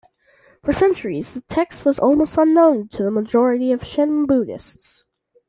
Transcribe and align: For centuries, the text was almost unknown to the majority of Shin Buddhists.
For 0.63 0.73
centuries, 0.73 1.35
the 1.35 1.41
text 1.41 1.85
was 1.85 1.99
almost 1.99 2.35
unknown 2.35 2.87
to 2.87 3.03
the 3.03 3.11
majority 3.11 3.71
of 3.71 3.85
Shin 3.85 4.25
Buddhists. 4.25 5.03